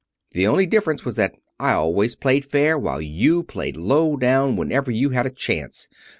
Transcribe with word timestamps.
The 0.31 0.47
only 0.47 0.65
difference 0.65 1.05
was 1.05 1.13
that 1.17 1.35
I 1.59 1.73
always 1.73 2.15
played 2.15 2.43
fair, 2.43 2.75
while 2.75 2.99
you 2.99 3.43
played 3.43 3.77
low 3.77 4.17
down 4.17 4.55
whenever 4.55 4.89
you 4.89 5.11
had 5.11 5.27
a 5.27 5.29
chance." 5.29 5.87